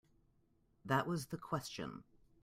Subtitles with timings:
[0.83, 2.03] That was the question.